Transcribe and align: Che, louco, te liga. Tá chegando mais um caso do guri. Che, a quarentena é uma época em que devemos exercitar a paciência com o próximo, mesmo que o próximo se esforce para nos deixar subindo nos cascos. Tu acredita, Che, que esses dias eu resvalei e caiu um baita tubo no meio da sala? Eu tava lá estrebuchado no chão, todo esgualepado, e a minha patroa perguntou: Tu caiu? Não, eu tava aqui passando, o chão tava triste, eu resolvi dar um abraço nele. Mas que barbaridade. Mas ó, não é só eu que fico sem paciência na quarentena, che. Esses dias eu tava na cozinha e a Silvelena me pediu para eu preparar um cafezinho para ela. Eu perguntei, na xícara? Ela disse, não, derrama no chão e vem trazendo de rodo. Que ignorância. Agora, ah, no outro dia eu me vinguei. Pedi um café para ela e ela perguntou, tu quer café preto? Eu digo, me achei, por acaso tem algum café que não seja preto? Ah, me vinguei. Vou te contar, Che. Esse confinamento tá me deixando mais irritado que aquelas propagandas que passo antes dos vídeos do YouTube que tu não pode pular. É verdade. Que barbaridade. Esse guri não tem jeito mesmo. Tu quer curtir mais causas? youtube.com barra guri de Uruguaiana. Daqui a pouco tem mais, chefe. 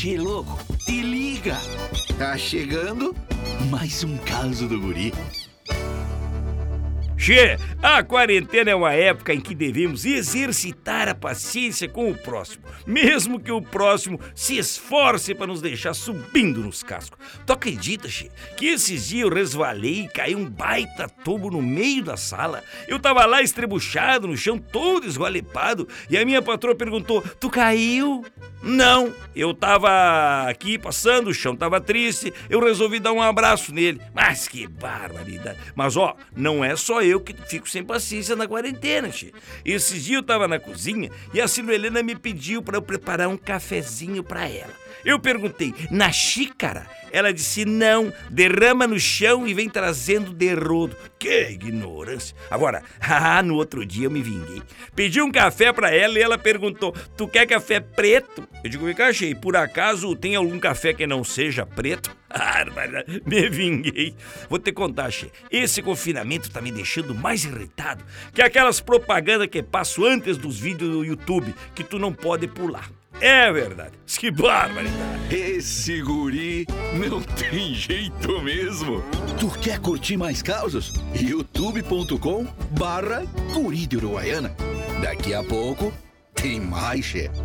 Che, 0.00 0.16
louco, 0.16 0.56
te 0.86 1.02
liga. 1.02 1.56
Tá 2.16 2.38
chegando 2.38 3.16
mais 3.68 4.04
um 4.04 4.16
caso 4.18 4.68
do 4.68 4.80
guri. 4.80 5.12
Che, 7.16 7.58
a 7.82 8.00
quarentena 8.04 8.70
é 8.70 8.74
uma 8.76 8.92
época 8.92 9.34
em 9.34 9.40
que 9.40 9.56
devemos 9.56 10.04
exercitar 10.04 11.08
a 11.08 11.16
paciência 11.16 11.88
com 11.88 12.08
o 12.12 12.16
próximo, 12.16 12.64
mesmo 12.86 13.40
que 13.40 13.50
o 13.50 13.60
próximo 13.60 14.20
se 14.36 14.56
esforce 14.56 15.34
para 15.34 15.48
nos 15.48 15.60
deixar 15.60 15.94
subindo 15.94 16.60
nos 16.60 16.84
cascos. 16.84 17.18
Tu 17.44 17.52
acredita, 17.52 18.08
Che, 18.08 18.30
que 18.56 18.66
esses 18.66 19.08
dias 19.08 19.24
eu 19.24 19.34
resvalei 19.34 20.04
e 20.04 20.08
caiu 20.08 20.38
um 20.38 20.48
baita 20.48 21.08
tubo 21.08 21.50
no 21.50 21.60
meio 21.60 22.04
da 22.04 22.16
sala? 22.16 22.62
Eu 22.86 23.00
tava 23.00 23.26
lá 23.26 23.42
estrebuchado 23.42 24.28
no 24.28 24.36
chão, 24.36 24.58
todo 24.58 25.08
esgualepado, 25.08 25.88
e 26.08 26.16
a 26.16 26.24
minha 26.24 26.40
patroa 26.40 26.76
perguntou: 26.76 27.20
Tu 27.20 27.50
caiu? 27.50 28.24
Não, 28.68 29.14
eu 29.34 29.54
tava 29.54 30.46
aqui 30.46 30.76
passando, 30.76 31.28
o 31.28 31.34
chão 31.34 31.56
tava 31.56 31.80
triste, 31.80 32.34
eu 32.50 32.60
resolvi 32.60 33.00
dar 33.00 33.14
um 33.14 33.22
abraço 33.22 33.72
nele. 33.72 33.98
Mas 34.12 34.46
que 34.46 34.66
barbaridade. 34.66 35.58
Mas 35.74 35.96
ó, 35.96 36.14
não 36.36 36.62
é 36.62 36.76
só 36.76 37.00
eu 37.00 37.18
que 37.18 37.34
fico 37.48 37.66
sem 37.66 37.82
paciência 37.82 38.36
na 38.36 38.46
quarentena, 38.46 39.10
che. 39.10 39.32
Esses 39.64 40.04
dias 40.04 40.18
eu 40.18 40.22
tava 40.22 40.46
na 40.46 40.60
cozinha 40.60 41.10
e 41.32 41.40
a 41.40 41.48
Silvelena 41.48 42.02
me 42.02 42.14
pediu 42.14 42.60
para 42.60 42.76
eu 42.76 42.82
preparar 42.82 43.28
um 43.28 43.38
cafezinho 43.38 44.22
para 44.22 44.46
ela. 44.46 44.74
Eu 45.04 45.18
perguntei, 45.18 45.74
na 45.90 46.12
xícara? 46.12 46.86
Ela 47.10 47.32
disse, 47.32 47.64
não, 47.64 48.12
derrama 48.30 48.86
no 48.86 48.98
chão 48.98 49.46
e 49.46 49.54
vem 49.54 49.68
trazendo 49.68 50.32
de 50.32 50.52
rodo. 50.54 50.96
Que 51.18 51.50
ignorância. 51.50 52.36
Agora, 52.50 52.82
ah, 53.00 53.42
no 53.42 53.54
outro 53.54 53.86
dia 53.86 54.06
eu 54.06 54.10
me 54.10 54.22
vinguei. 54.22 54.62
Pedi 54.94 55.22
um 55.22 55.32
café 55.32 55.72
para 55.72 55.94
ela 55.94 56.18
e 56.18 56.22
ela 56.22 56.36
perguntou, 56.36 56.94
tu 57.16 57.26
quer 57.26 57.46
café 57.46 57.80
preto? 57.80 58.46
Eu 58.62 58.70
digo, 58.70 58.84
me 58.84 58.92
achei, 59.02 59.34
por 59.34 59.56
acaso 59.56 60.16
tem 60.16 60.34
algum 60.34 60.58
café 60.58 60.92
que 60.92 61.06
não 61.06 61.22
seja 61.22 61.64
preto? 61.64 62.16
Ah, 62.30 62.62
me 63.24 63.48
vinguei. 63.48 64.14
Vou 64.50 64.58
te 64.58 64.70
contar, 64.70 65.10
Che. 65.10 65.32
Esse 65.50 65.80
confinamento 65.80 66.50
tá 66.50 66.60
me 66.60 66.70
deixando 66.70 67.14
mais 67.14 67.42
irritado 67.42 68.04
que 68.34 68.42
aquelas 68.42 68.80
propagandas 68.80 69.48
que 69.48 69.62
passo 69.62 70.04
antes 70.04 70.36
dos 70.36 70.60
vídeos 70.60 70.90
do 70.90 71.04
YouTube 71.04 71.54
que 71.74 71.82
tu 71.82 71.98
não 71.98 72.12
pode 72.12 72.46
pular. 72.46 72.90
É 73.18 73.50
verdade. 73.50 73.92
Que 74.06 74.30
barbaridade. 74.30 75.34
Esse 75.34 76.02
guri 76.02 76.66
não 76.94 77.22
tem 77.22 77.74
jeito 77.74 78.40
mesmo. 78.42 79.02
Tu 79.40 79.50
quer 79.58 79.80
curtir 79.80 80.18
mais 80.18 80.42
causas? 80.42 80.92
youtube.com 81.14 82.46
barra 82.72 83.24
guri 83.54 83.86
de 83.86 83.96
Uruguaiana. 83.96 84.54
Daqui 85.00 85.32
a 85.32 85.42
pouco 85.42 85.92
tem 86.34 86.60
mais, 86.60 87.04
chefe. 87.04 87.40